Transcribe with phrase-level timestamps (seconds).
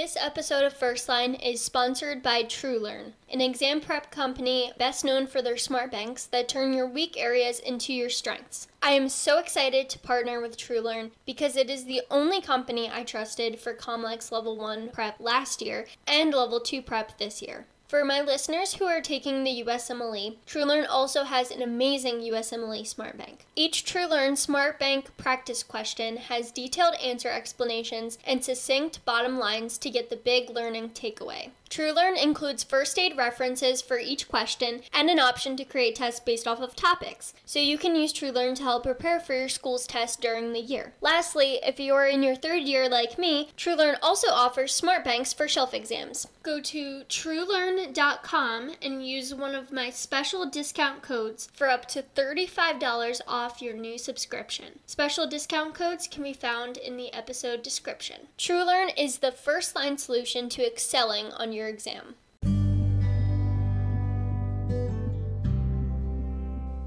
[0.00, 5.26] This episode of First Line is sponsored by TrueLearn, an exam prep company best known
[5.26, 8.68] for their smart banks that turn your weak areas into your strengths.
[8.80, 13.02] I am so excited to partner with TrueLearn because it is the only company I
[13.02, 17.66] trusted for COMLEX Level 1 prep last year and Level 2 prep this year.
[17.88, 23.16] For my listeners who are taking the USMLE, TrueLearn also has an amazing USMLE Smart
[23.16, 23.46] Bank.
[23.56, 29.88] Each TrueLearn Smart Bank practice question has detailed answer explanations and succinct bottom lines to
[29.88, 31.52] get the big learning takeaway.
[31.70, 36.46] TrueLearn includes first aid references for each question and an option to create tests based
[36.46, 40.20] off of topics, so you can use TrueLearn to help prepare for your school's test
[40.20, 40.94] during the year.
[41.00, 45.32] Lastly, if you are in your third year like me, TrueLearn also offers smart banks
[45.32, 46.26] for shelf exams.
[46.42, 53.20] Go to truelearn.com and use one of my special discount codes for up to $35
[53.28, 54.78] off your new subscription.
[54.86, 58.28] Special discount codes can be found in the episode description.
[58.38, 62.14] TrueLearn is the first line solution to excelling on your exam.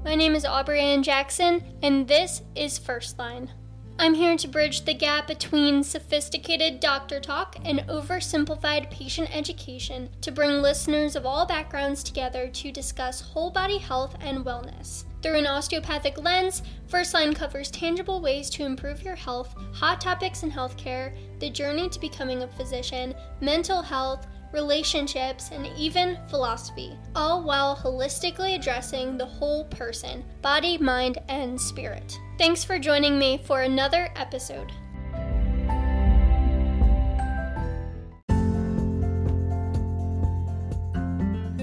[0.04, 3.50] My name is Aubrey Ann Jackson, and this is First Line.
[3.98, 10.32] I'm here to bridge the gap between sophisticated doctor talk and oversimplified patient education to
[10.32, 15.04] bring listeners of all backgrounds together to discuss whole body health and wellness.
[15.22, 20.42] Through an osteopathic lens, First Line covers tangible ways to improve your health, hot topics
[20.42, 27.42] in healthcare, the journey to becoming a physician, mental health, relationships, and even philosophy, all
[27.42, 32.18] while holistically addressing the whole person body, mind, and spirit.
[32.38, 34.72] Thanks for joining me for another episode.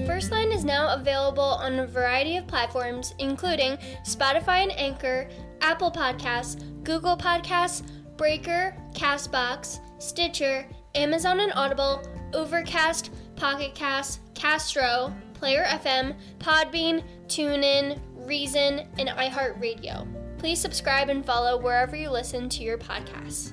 [0.06, 5.28] First Line is now available on a variety of platforms, including Spotify and Anchor,
[5.62, 7.82] Apple Podcasts, Google Podcasts,
[8.18, 12.02] Breaker, Castbox, Stitcher, Amazon and Audible,
[12.32, 20.06] Overcast, Pocket Cast, Castro, Player FM, Podbean, TuneIn, Reason, and iHeartRadio.
[20.38, 23.52] Please subscribe and follow wherever you listen to your podcasts.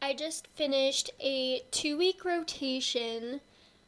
[0.00, 3.40] I just finished a two week rotation,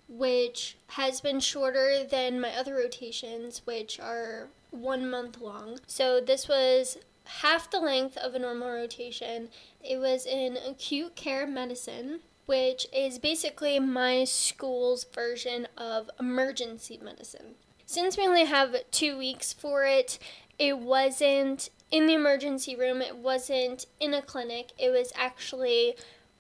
[0.09, 5.79] which has been shorter than my other rotations, which are one month long.
[5.87, 9.49] So this was half the length of a normal rotation.
[9.83, 17.55] It was in acute care medicine, which is basically my school's version of emergency medicine.
[17.85, 20.19] Since we only have two weeks for it,
[20.59, 25.95] it wasn't in the emergency room, it wasn't in a clinic, it was actually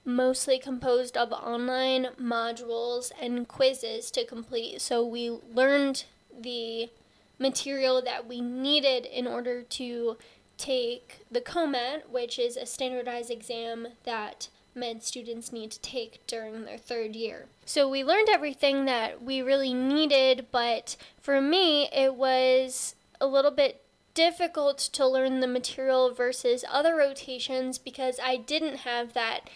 [0.05, 4.81] mostly composed of online modules and quizzes to complete.
[4.81, 6.05] So we learned
[6.37, 6.91] the
[7.39, 10.17] material that we needed in order to
[10.59, 16.65] take the COMAT, which is a standardized exam that med students need to take during
[16.65, 17.47] their third year.
[17.65, 23.50] So we learned everything that we really needed, but for me, it was a little
[23.50, 23.83] bit
[24.15, 29.50] difficult to learn the material versus other rotations because I didn't have that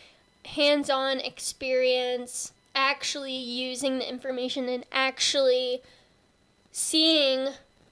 [0.44, 5.82] hands on experience actually using the information and actually
[6.72, 7.48] seeing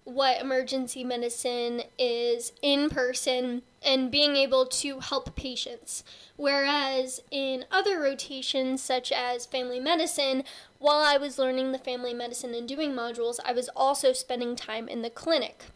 [0.09, 6.03] what emergency medicine is in person and being able to help patients.
[6.37, 10.45] Whereas in other rotations, such as family medicine,
[10.79, 14.89] while I was learning the family medicine and doing modules, I was also spending time
[14.89, 15.67] in the clinic.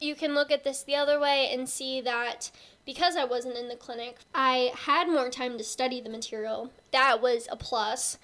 [0.00, 2.50] You can look at this the other way and see that
[2.86, 6.70] because I wasn't in the clinic, I had more time to study the material.
[6.92, 8.16] That was a plus.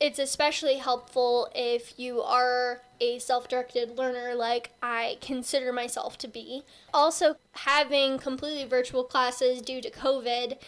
[0.00, 6.28] It's especially helpful if you are a self directed learner like I consider myself to
[6.28, 6.62] be.
[6.94, 10.58] Also, having completely virtual classes due to COVID,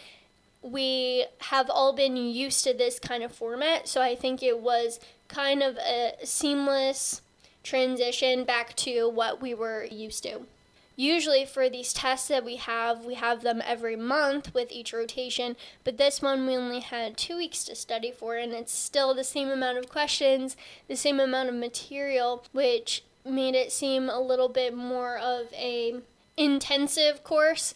[0.61, 4.99] we have all been used to this kind of format, so I think it was
[5.27, 7.21] kind of a seamless
[7.63, 10.41] transition back to what we were used to.
[10.95, 15.55] Usually, for these tests that we have, we have them every month with each rotation,
[15.83, 19.23] but this one we only had two weeks to study for, and it's still the
[19.23, 20.57] same amount of questions,
[20.87, 26.01] the same amount of material, which made it seem a little bit more of a
[26.37, 27.73] intensive course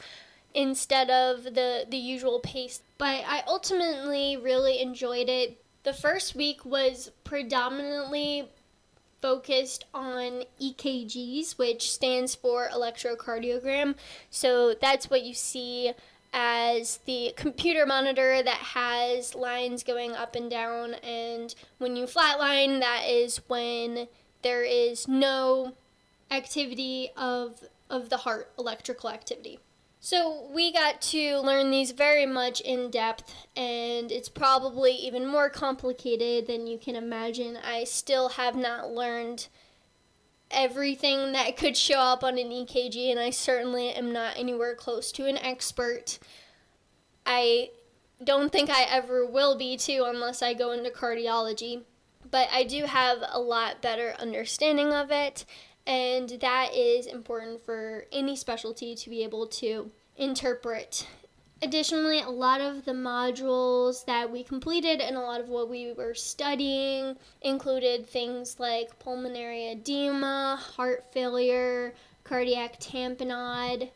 [0.53, 2.81] instead of the the usual pace.
[2.97, 5.61] But I ultimately really enjoyed it.
[5.83, 8.49] The first week was predominantly
[9.25, 13.95] focused on EKGs, which stands for electrocardiogram.
[14.29, 15.93] So that's what you see
[16.31, 20.93] as the computer monitor that has lines going up and down.
[21.03, 24.07] And when you flatline, that is when
[24.43, 25.73] there is no
[26.29, 29.57] activity of, of the heart, electrical activity.
[30.05, 35.49] So we got to learn these very much in depth, and it's probably even more
[35.49, 37.57] complicated than you can imagine.
[37.57, 39.47] I still have not learned
[40.51, 45.11] everything that could show up on an EKG, and I certainly am not anywhere close
[45.13, 46.19] to an expert.
[47.25, 47.71] I
[48.23, 51.81] don't think I ever will be too unless I go into cardiology,
[52.29, 55.45] but I do have a lot better understanding of it,
[55.87, 61.07] and that is important for any specialty to be able to interpret.
[61.61, 65.93] Additionally, a lot of the modules that we completed and a lot of what we
[65.93, 71.93] were studying included things like pulmonary edema, heart failure,
[72.23, 73.89] cardiac tamponade,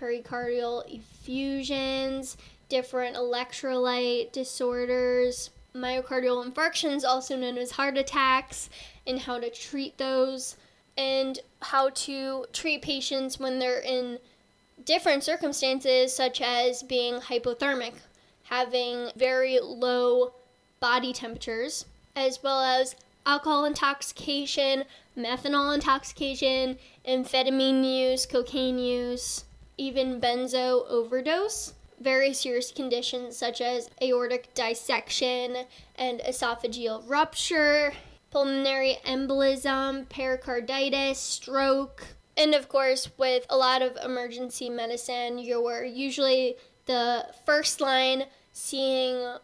[0.00, 2.36] pericardial effusions,
[2.68, 8.70] different electrolyte disorders, myocardial infarctions, also known as heart attacks,
[9.06, 10.56] and how to treat those
[11.00, 14.18] and how to treat patients when they're in
[14.84, 17.94] different circumstances, such as being hypothermic,
[18.44, 20.34] having very low
[20.78, 24.84] body temperatures, as well as alcohol intoxication,
[25.16, 26.76] methanol intoxication,
[27.08, 29.44] amphetamine use, cocaine use,
[29.78, 31.72] even benzo overdose.
[31.98, 35.64] Very serious conditions such as aortic dissection
[35.96, 37.92] and esophageal rupture,
[38.30, 42.06] pulmonary embolism, pericarditis, stroke.
[42.36, 46.56] And of course, with a lot of emergency medicine, you're usually
[46.86, 49.36] the first line seeing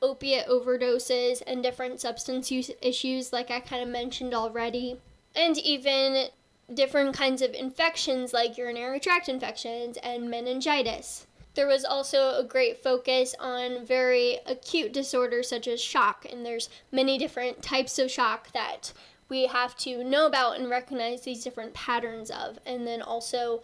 [0.00, 5.00] opiate overdoses and different substance use issues, like I kind of mentioned already,
[5.34, 6.26] and even
[6.72, 11.26] different kinds of infections like urinary tract infections and meningitis.
[11.54, 16.68] There was also a great focus on very acute disorders such as shock, and there's
[16.90, 18.92] many different types of shock that
[19.28, 23.62] we have to know about and recognize these different patterns of, and then also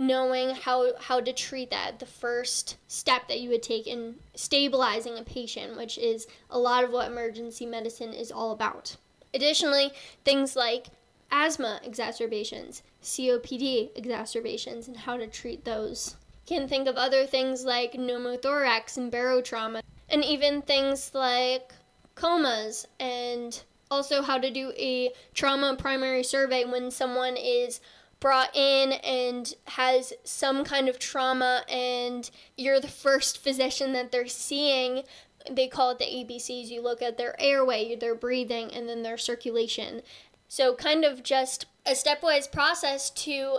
[0.00, 5.18] knowing how how to treat that the first step that you would take in stabilizing
[5.18, 8.96] a patient which is a lot of what emergency medicine is all about.
[9.34, 9.92] Additionally
[10.24, 10.86] things like
[11.30, 16.16] asthma exacerbations copd exacerbations and how to treat those
[16.46, 21.72] can think of other things like pneumothorax and barotrauma, and even things like
[22.14, 27.80] comas, and also how to do a trauma primary survey when someone is
[28.20, 34.26] brought in and has some kind of trauma and you're the first physician that they're
[34.26, 35.02] seeing
[35.50, 36.68] they call it the ABCs.
[36.68, 40.02] You look at their airway, their breathing, and then their circulation.
[40.48, 43.58] So, kind of just a stepwise process to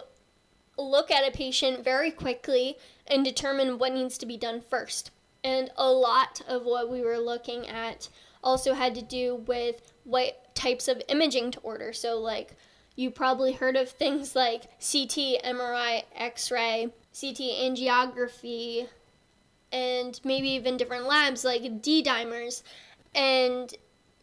[0.77, 2.77] look at a patient very quickly
[3.07, 5.11] and determine what needs to be done first.
[5.43, 8.09] And a lot of what we were looking at
[8.43, 11.93] also had to do with what types of imaging to order.
[11.93, 12.55] So, like,
[12.95, 18.87] you probably heard of things like CT, MRI, X ray, CT angiography,
[19.71, 22.63] and maybe even different labs like D dimers.
[23.15, 23.73] And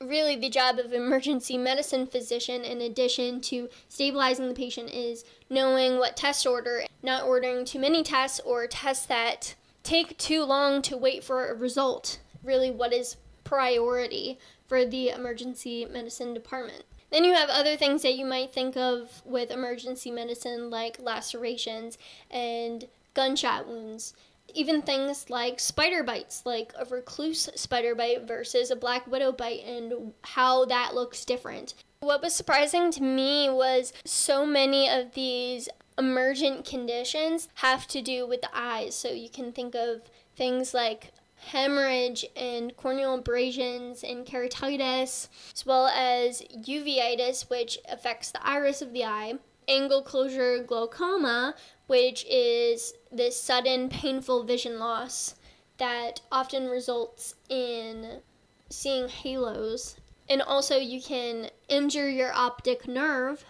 [0.00, 5.98] really the job of emergency medicine physician in addition to stabilizing the patient is knowing
[5.98, 10.96] what test order not ordering too many tests or tests that take too long to
[10.96, 12.18] wait for a result.
[12.42, 16.84] Really what is priority for the emergency medicine department.
[17.10, 21.96] Then you have other things that you might think of with emergency medicine like lacerations
[22.30, 24.12] and gunshot wounds
[24.54, 29.64] even things like spider bites, like a recluse spider bite versus a black widow bite,
[29.64, 31.74] and how that looks different.
[32.00, 38.26] What was surprising to me was so many of these emergent conditions have to do
[38.26, 38.94] with the eyes.
[38.94, 40.02] So you can think of
[40.36, 48.44] things like hemorrhage and corneal abrasions and keratitis, as well as uveitis, which affects the
[48.46, 49.34] iris of the eye,
[49.68, 51.54] angle closure glaucoma,
[51.86, 55.34] which is this sudden painful vision loss
[55.78, 58.20] that often results in
[58.68, 59.96] seeing halos.
[60.28, 63.44] And also, you can injure your optic nerve,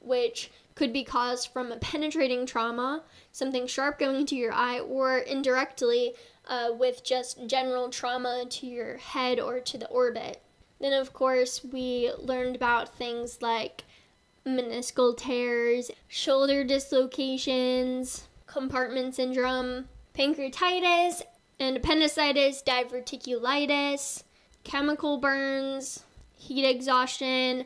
[0.00, 3.02] which could be caused from a penetrating trauma,
[3.32, 6.14] something sharp going into your eye, or indirectly
[6.46, 10.40] uh, with just general trauma to your head or to the orbit.
[10.80, 13.84] Then, of course, we learned about things like
[14.46, 21.22] meniscal tears, shoulder dislocations, compartment syndrome, pancreatitis,
[21.58, 24.24] and appendicitis, diverticulitis,
[24.64, 27.64] chemical burns, heat exhaustion,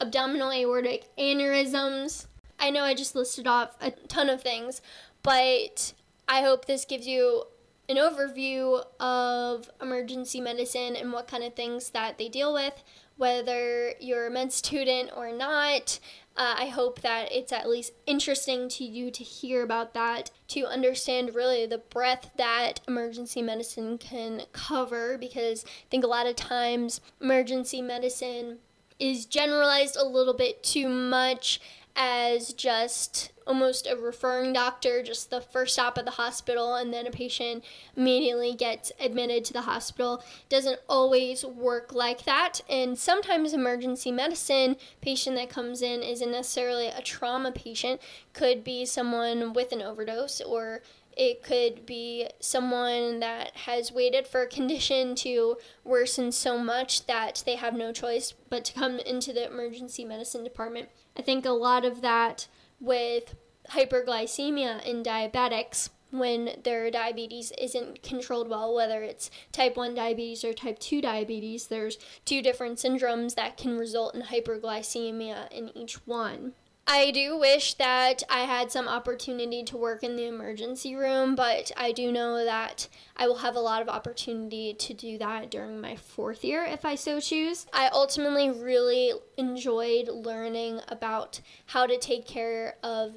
[0.00, 2.26] abdominal aortic aneurysms.
[2.58, 4.82] I know I just listed off a ton of things,
[5.22, 5.92] but
[6.28, 7.44] I hope this gives you
[7.88, 12.82] an overview of emergency medicine and what kind of things that they deal with
[13.20, 16.00] whether you're a med student or not.
[16.36, 20.64] Uh, I hope that it's at least interesting to you to hear about that, to
[20.64, 26.34] understand really the breadth that emergency medicine can cover, because I think a lot of
[26.34, 28.58] times emergency medicine
[28.98, 31.60] is generalized a little bit too much
[31.94, 37.04] as just almost a referring doctor, just the first stop at the hospital, and then
[37.04, 37.64] a patient
[37.96, 40.22] immediately gets admitted to the hospital.
[40.48, 46.86] Doesn't always work like that, and sometimes emergency medicine patient that comes in isn't necessarily
[46.86, 48.00] a trauma patient,
[48.34, 50.82] could be someone with an overdose or
[51.16, 57.42] it could be someone that has waited for a condition to worsen so much that
[57.44, 60.88] they have no choice but to come into the emergency medicine department.
[61.18, 62.46] I think a lot of that
[62.80, 63.34] with
[63.70, 70.52] hyperglycemia in diabetics when their diabetes isn't controlled well, whether it's type 1 diabetes or
[70.52, 76.54] type 2 diabetes, there's two different syndromes that can result in hyperglycemia in each one.
[76.86, 81.70] I do wish that I had some opportunity to work in the emergency room, but
[81.76, 85.80] I do know that I will have a lot of opportunity to do that during
[85.80, 87.66] my fourth year if I so choose.
[87.72, 93.14] I ultimately really enjoyed learning about how to take care of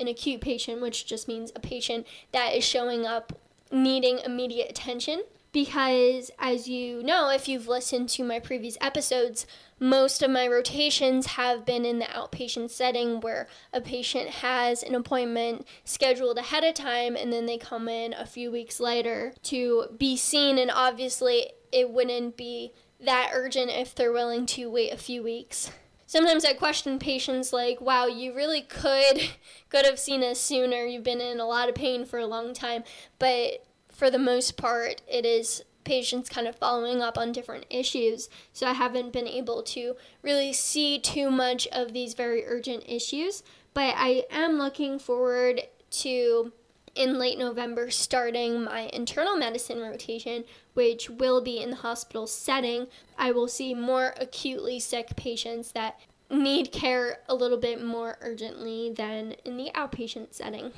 [0.00, 3.32] an acute patient, which just means a patient that is showing up
[3.70, 9.46] needing immediate attention because, as you know, if you've listened to my previous episodes,
[9.78, 14.94] most of my rotations have been in the outpatient setting where a patient has an
[14.94, 19.86] appointment scheduled ahead of time and then they come in a few weeks later to
[19.98, 20.56] be seen.
[20.56, 25.70] And obviously, it wouldn't be that urgent if they're willing to wait a few weeks.
[26.06, 29.30] Sometimes I question patients like, wow, you really could
[29.68, 30.84] could have seen us sooner.
[30.84, 32.84] You've been in a lot of pain for a long time.
[33.18, 33.64] But
[34.02, 38.28] for the most part, it is patients kind of following up on different issues.
[38.52, 43.44] So I haven't been able to really see too much of these very urgent issues.
[43.74, 45.60] But I am looking forward
[46.02, 46.52] to
[46.96, 52.88] in late November starting my internal medicine rotation, which will be in the hospital setting.
[53.16, 58.92] I will see more acutely sick patients that need care a little bit more urgently
[58.92, 60.72] than in the outpatient setting.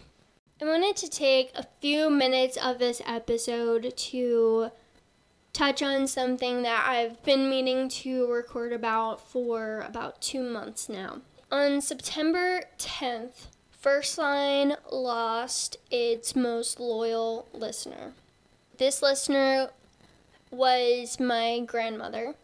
[0.64, 4.70] I wanted to take a few minutes of this episode to
[5.52, 11.20] touch on something that I've been meaning to record about for about two months now.
[11.52, 18.14] On September 10th, First Line lost its most loyal listener.
[18.78, 19.68] This listener
[20.50, 22.36] was my grandmother,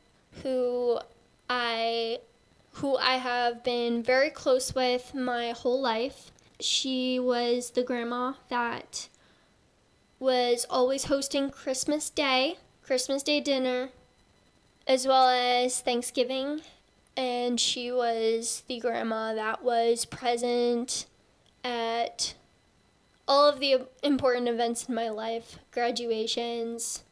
[0.43, 1.01] who
[1.49, 2.19] I
[2.73, 6.33] who I have been very close with my whole life.
[6.61, 9.09] She was the grandma that
[10.19, 13.91] was always hosting Christmas Day, Christmas Day dinner,
[14.87, 16.61] as well as Thanksgiving.
[17.17, 21.07] And she was the grandma that was present
[21.65, 22.35] at
[23.27, 27.05] all of the important events in my life graduations,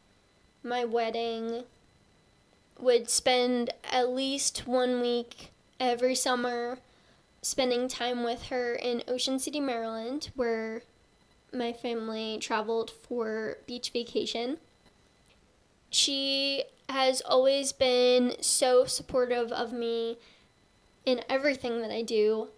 [0.63, 1.65] my wedding,
[2.79, 6.79] would spend at least one week every summer
[7.43, 10.83] spending time with her in Ocean City, Maryland, where
[11.53, 14.59] my family traveled for beach vacation.
[15.91, 20.19] She has always been so supportive of me
[21.07, 22.49] in everything that I do.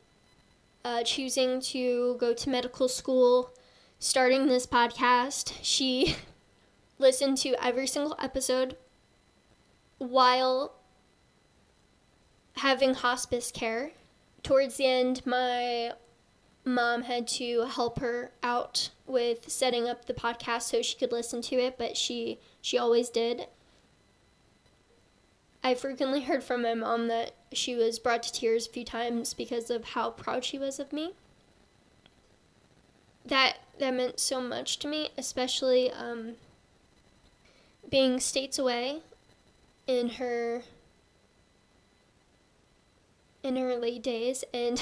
[0.84, 3.52] Uh, choosing to go to medical school,
[3.98, 6.16] starting this podcast, she
[6.98, 8.76] listened to every single episode
[9.98, 10.72] while
[12.56, 13.92] having hospice care
[14.42, 15.92] towards the end, my
[16.64, 21.42] mom had to help her out with setting up the podcast so she could listen
[21.42, 23.46] to it, but she she always did.
[25.62, 29.34] I frequently heard from my mom that she was brought to tears a few times
[29.34, 31.12] because of how proud she was of me.
[33.24, 36.34] That that meant so much to me, especially um,
[37.88, 39.00] being states away
[39.86, 40.62] in her
[43.42, 44.80] in late days and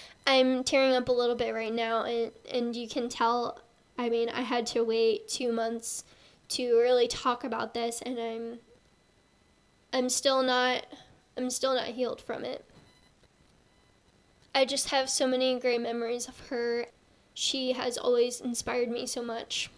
[0.26, 3.60] I'm tearing up a little bit right now and and you can tell
[3.98, 6.04] I mean I had to wait 2 months
[6.50, 8.58] to really talk about this and I'm
[9.92, 10.86] I'm still not
[11.36, 12.64] I'm still not healed from it.
[14.54, 16.86] I just have so many great memories of her.
[17.34, 19.70] She has always inspired me so much.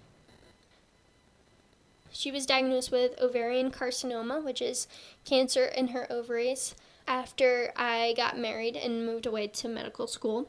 [2.10, 4.86] She was diagnosed with ovarian carcinoma, which is
[5.24, 6.74] cancer in her ovaries
[7.06, 10.48] after I got married and moved away to medical school.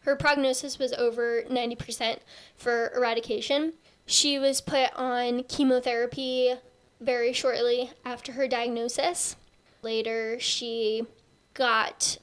[0.00, 2.18] Her prognosis was over 90%
[2.56, 3.74] for eradication.
[4.06, 6.54] She was put on chemotherapy
[7.00, 9.36] very shortly after her diagnosis.
[9.82, 11.06] Later, she
[11.54, 12.18] got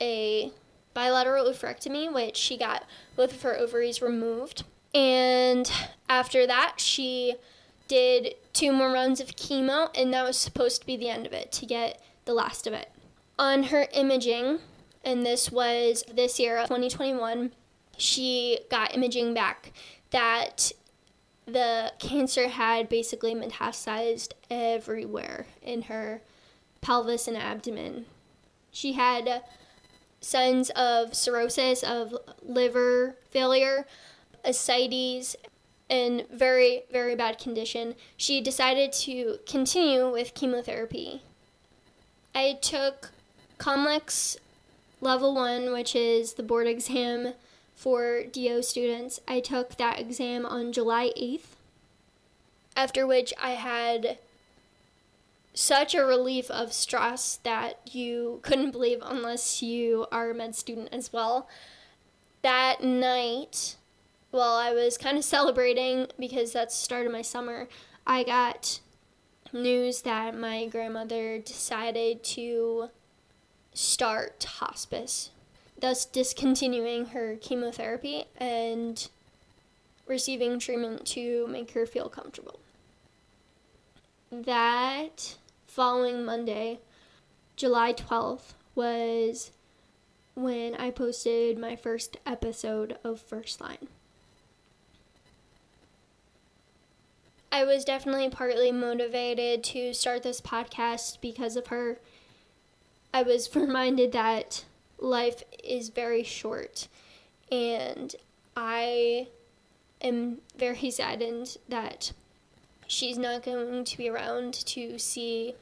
[0.00, 0.52] a
[0.94, 2.84] bilateral oophorectomy, which she got
[3.16, 4.64] both of her ovaries removed.
[4.94, 5.70] And
[6.08, 7.34] after that, she
[7.88, 11.32] did two more rounds of chemo, and that was supposed to be the end of
[11.32, 12.90] it to get the last of it.
[13.38, 14.58] On her imaging,
[15.02, 17.52] and this was this year, 2021,
[17.96, 19.72] she got imaging back
[20.10, 20.70] that
[21.46, 26.20] the cancer had basically metastasized everywhere in her
[26.82, 28.04] pelvis and abdomen.
[28.70, 29.42] She had
[30.20, 33.86] signs of cirrhosis, of liver failure,
[34.44, 35.34] ascites,
[35.88, 37.94] in very, very bad condition.
[38.18, 41.22] She decided to continue with chemotherapy.
[42.38, 43.10] I took
[43.58, 44.36] Comlex
[45.00, 47.34] level one, which is the board exam
[47.74, 49.18] for DO students.
[49.26, 51.56] I took that exam on July 8th,
[52.76, 54.18] after which I had
[55.52, 60.90] such a relief of stress that you couldn't believe unless you are a med student
[60.92, 61.48] as well.
[62.42, 63.74] That night,
[64.30, 67.66] while I was kind of celebrating because that's the start of my summer,
[68.06, 68.78] I got
[69.52, 72.90] news that my grandmother decided to
[73.72, 75.30] start hospice
[75.80, 79.08] thus discontinuing her chemotherapy and
[80.06, 82.58] receiving treatment to make her feel comfortable.
[84.30, 85.36] That
[85.66, 86.80] following Monday,
[87.56, 89.52] July 12th, was
[90.34, 93.88] when I posted my first episode of First Line.
[97.50, 101.98] I was definitely partly motivated to start this podcast because of her.
[103.12, 104.64] I was reminded that
[104.98, 106.88] life is very short.
[107.50, 108.14] And
[108.56, 109.28] I
[110.02, 112.12] am very saddened that
[112.86, 115.54] she's not going to be around to see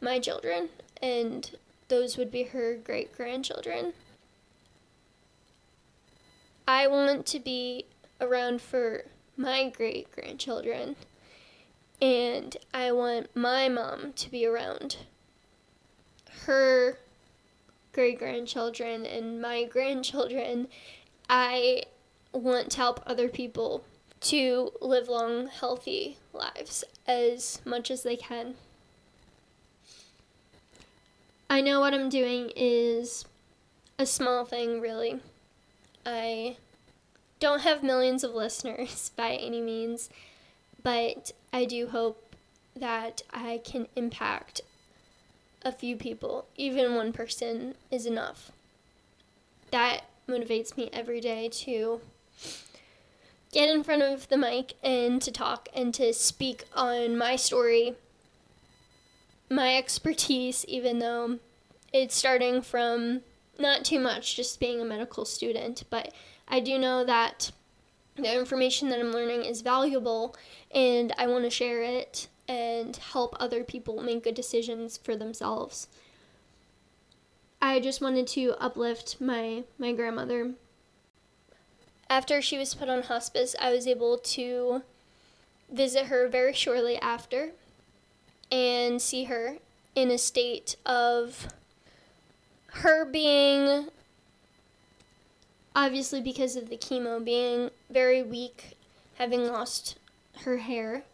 [0.00, 0.68] my children,
[1.00, 1.56] and
[1.88, 3.92] those would be her great grandchildren.
[6.66, 7.86] I want to be
[8.20, 9.04] around for
[9.36, 10.96] my great grandchildren,
[12.02, 14.96] and I want my mom to be around.
[16.46, 16.98] Her
[17.92, 20.66] great grandchildren and my grandchildren,
[21.30, 21.84] I
[22.32, 23.84] want to help other people
[24.22, 28.54] to live long, healthy lives as much as they can.
[31.48, 33.26] I know what I'm doing is
[33.98, 35.20] a small thing, really.
[36.04, 36.56] I
[37.38, 40.10] don't have millions of listeners by any means,
[40.82, 42.34] but I do hope
[42.74, 44.62] that I can impact
[45.62, 48.50] a few people, even one person is enough.
[49.70, 52.00] That motivates me every day to
[53.52, 57.94] get in front of the mic and to talk and to speak on my story,
[59.50, 61.38] my expertise, even though
[61.92, 63.20] it's starting from
[63.58, 65.84] not too much, just being a medical student.
[65.90, 66.14] But
[66.48, 67.52] I do know that
[68.22, 70.34] the information that I'm learning is valuable
[70.74, 75.88] and I want to share it and help other people make good decisions for themselves.
[77.60, 80.52] I just wanted to uplift my my grandmother.
[82.10, 84.82] After she was put on hospice, I was able to
[85.70, 87.52] visit her very shortly after
[88.50, 89.56] and see her
[89.94, 91.48] in a state of
[92.72, 93.88] her being
[95.74, 98.76] obviously because of the chemo being very weak,
[99.14, 99.96] having lost
[100.44, 101.04] her hair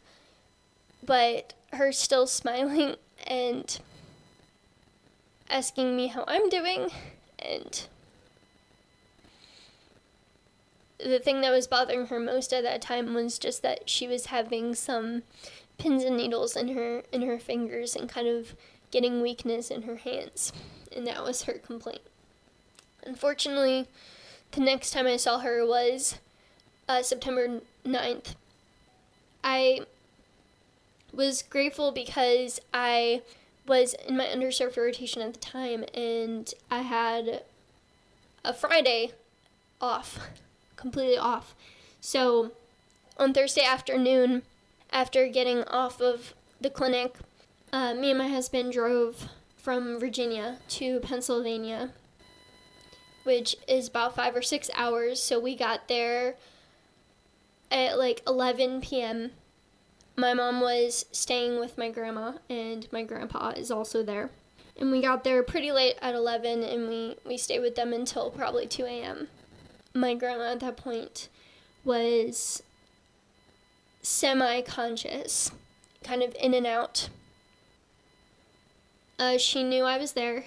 [1.04, 3.80] but her still smiling and
[5.50, 6.90] asking me how I'm doing
[7.38, 7.86] and
[10.98, 14.26] the thing that was bothering her most at that time was just that she was
[14.26, 15.22] having some
[15.78, 18.54] pins and needles in her in her fingers and kind of
[18.90, 20.52] getting weakness in her hands
[20.94, 22.00] and that was her complaint.
[23.04, 23.86] Unfortunately
[24.52, 26.18] the next time i saw her was
[26.88, 28.34] uh, september 9th
[29.44, 29.80] i
[31.12, 33.22] was grateful because I
[33.66, 37.42] was in my underserved rotation at the time and I had
[38.44, 39.12] a Friday
[39.80, 40.18] off,
[40.76, 41.54] completely off.
[42.00, 42.52] So
[43.18, 44.42] on Thursday afternoon,
[44.90, 47.16] after getting off of the clinic,
[47.72, 51.90] uh, me and my husband drove from Virginia to Pennsylvania,
[53.28, 55.22] which is about five or six hours.
[55.22, 56.34] So we got there
[57.70, 59.30] at like 11 p.m
[60.18, 64.30] my mom was staying with my grandma, and my grandpa is also there.
[64.76, 68.28] And we got there pretty late at 11, and we, we stayed with them until
[68.30, 69.28] probably 2 a.m.
[69.94, 71.28] My grandma at that point
[71.84, 72.64] was
[74.02, 75.52] semi conscious,
[76.02, 77.10] kind of in and out.
[79.20, 80.46] uh, she knew I was there,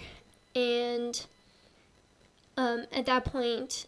[0.54, 1.26] and
[2.62, 3.88] um, at that point,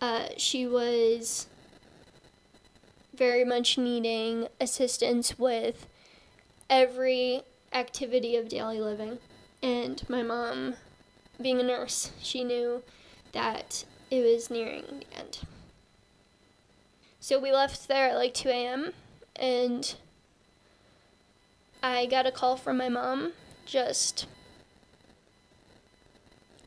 [0.00, 1.48] uh, she was
[3.12, 5.88] very much needing assistance with
[6.70, 9.18] every activity of daily living.
[9.60, 10.74] And my mom,
[11.40, 12.84] being a nurse, she knew
[13.32, 15.40] that it was nearing the end.
[17.18, 18.92] So we left there at like 2 a.m.
[19.34, 19.94] and
[21.82, 23.32] I got a call from my mom
[23.66, 24.26] just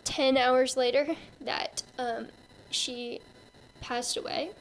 [0.06, 2.28] 10 hours later that um,
[2.70, 3.20] she
[3.82, 4.52] passed away.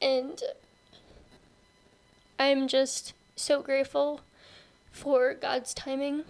[0.00, 0.40] And
[2.38, 4.20] I'm just so grateful
[4.90, 6.24] for God's timing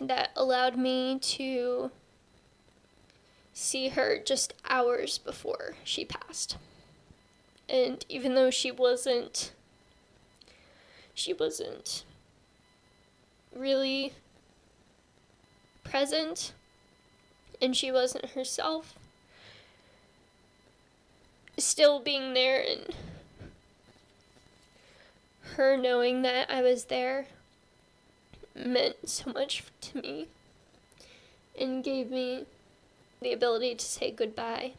[0.00, 1.90] that allowed me to
[3.52, 6.56] see her just hours before she passed.
[7.68, 9.52] And even though she wasn't
[11.12, 12.04] she wasn't
[13.54, 14.14] really
[15.84, 16.52] present
[17.60, 18.94] and she wasn't herself
[21.58, 22.94] still being there and
[25.56, 27.26] her knowing that I was there
[28.54, 30.28] meant so much to me
[31.58, 32.46] and gave me
[33.20, 34.72] the ability to say goodbye,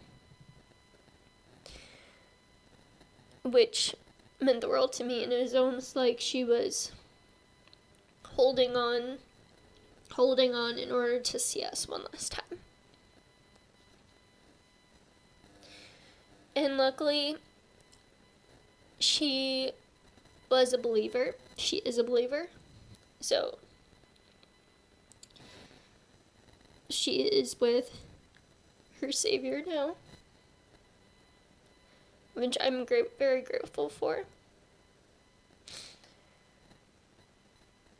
[3.43, 3.95] which
[4.39, 5.23] meant the world to me.
[5.23, 6.91] And it was almost like she was
[8.23, 9.19] holding on,
[10.11, 12.59] holding on in order to see us one last time.
[16.55, 17.37] And luckily,
[18.99, 19.71] she
[20.49, 21.35] was a believer.
[21.57, 22.47] She is a believer.
[23.19, 23.57] So,
[26.89, 27.97] she is with
[28.99, 29.95] her Savior now,
[32.33, 34.25] which I'm great, very grateful for.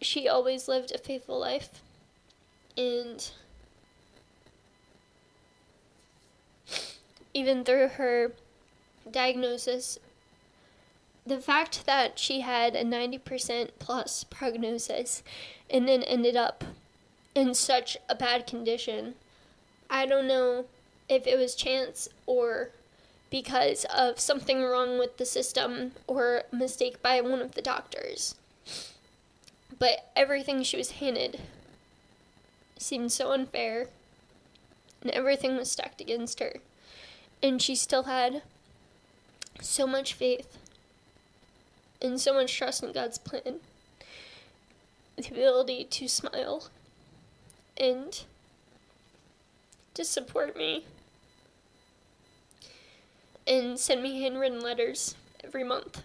[0.01, 1.81] She always lived a faithful life,
[2.77, 3.29] and
[7.33, 8.31] even through her
[9.09, 9.99] diagnosis,
[11.25, 15.23] the fact that she had a 90% plus prognosis
[15.69, 16.63] and then ended up
[17.35, 19.15] in such a bad condition,
[19.89, 20.65] I don't know
[21.07, 22.71] if it was chance or
[23.29, 28.35] because of something wrong with the system or mistake by one of the doctors.
[29.79, 31.39] But everything she was handed
[32.77, 33.87] seemed so unfair,
[35.01, 36.57] and everything was stacked against her.
[37.41, 38.43] And she still had
[39.61, 40.57] so much faith
[42.01, 43.59] and so much trust in God's plan.
[45.15, 46.69] The ability to smile
[47.77, 48.23] and
[49.93, 50.85] to support me
[53.47, 56.03] and send me handwritten letters every month.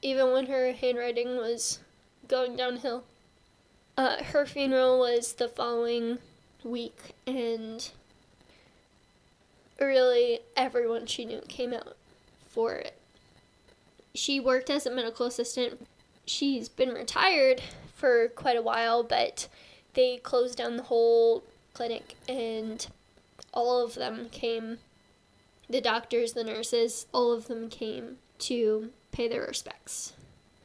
[0.00, 1.78] Even when her handwriting was
[2.28, 3.04] going downhill.
[3.96, 6.18] Uh, her funeral was the following
[6.64, 7.90] week, and
[9.80, 11.96] really everyone she knew came out
[12.46, 12.96] for it.
[14.14, 15.86] She worked as a medical assistant.
[16.26, 17.62] She's been retired
[17.94, 19.48] for quite a while, but
[19.94, 21.42] they closed down the whole
[21.74, 22.86] clinic and
[23.52, 24.78] all of them came
[25.68, 30.12] the doctors, the nurses, all of them came to pay their respects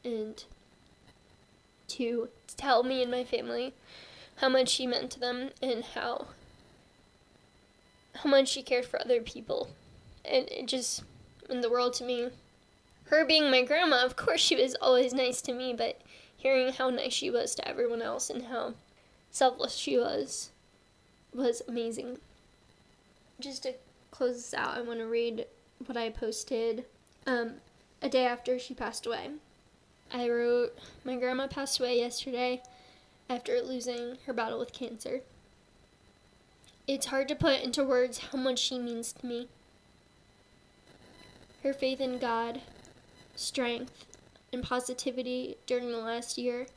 [0.03, 0.43] and
[1.87, 3.73] to tell me and my family
[4.37, 6.27] how much she meant to them and how
[8.21, 9.69] how much she cared for other people.
[10.25, 11.03] And it just
[11.47, 12.29] meant the world to me.
[13.05, 16.01] Her being my grandma, of course she was always nice to me, but
[16.35, 18.73] hearing how nice she was to everyone else and how
[19.31, 20.51] selfless she was
[21.33, 22.17] was amazing.
[23.39, 23.73] Just to
[24.11, 25.45] close this out, I want to read
[25.85, 26.85] what I posted
[27.25, 27.53] um,
[28.01, 29.29] a day after she passed away.
[30.11, 32.61] I wrote, My grandma passed away yesterday
[33.29, 35.21] after losing her battle with cancer.
[36.87, 39.49] It's hard to put into words how much she means to me.
[41.61, 42.61] Her faith in God,
[43.35, 44.05] strength,
[44.53, 46.67] and positivity during the last year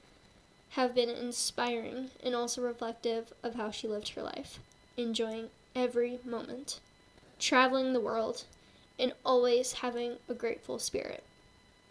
[0.70, 4.58] have been inspiring and also reflective of how she lived her life,
[4.96, 6.80] enjoying every moment,
[7.38, 8.42] traveling the world,
[8.98, 11.22] and always having a grateful spirit.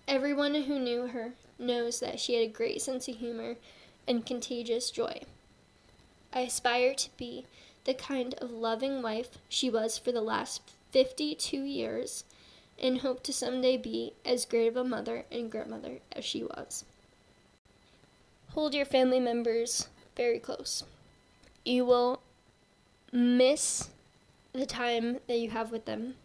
[0.09, 3.55] Everyone who knew her knows that she had a great sense of humor
[4.07, 5.21] and contagious joy.
[6.33, 7.45] I aspire to be
[7.85, 10.61] the kind of loving wife she was for the last
[10.91, 12.23] 52 years
[12.81, 16.85] and hope to someday be as great of a mother and grandmother as she was.
[18.51, 20.83] Hold your family members very close.
[21.63, 22.21] You will
[23.11, 23.89] miss
[24.53, 26.15] the time that you have with them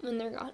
[0.00, 0.52] when they're gone.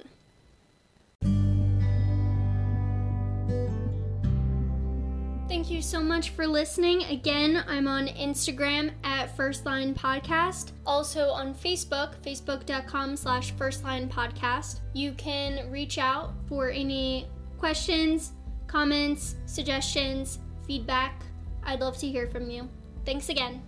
[5.49, 7.05] Thank you so much for listening.
[7.05, 10.73] Again, I'm on Instagram at First Line Podcast.
[10.85, 14.81] Also on Facebook, facebook.com slash First Line Podcast.
[14.93, 18.33] You can reach out for any questions,
[18.67, 21.23] comments, suggestions, feedback.
[21.65, 22.69] I'd love to hear from you.
[23.07, 23.63] Thanks again.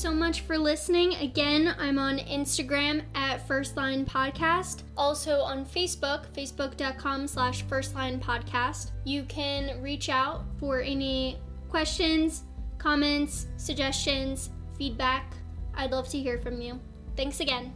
[0.00, 1.14] So much for listening.
[1.16, 4.84] Again, I'm on Instagram at First Line Podcast.
[4.96, 8.92] Also on Facebook, facebook.com slash First Line Podcast.
[9.04, 12.44] You can reach out for any questions,
[12.78, 15.34] comments, suggestions, feedback.
[15.74, 16.80] I'd love to hear from you.
[17.14, 17.74] Thanks again.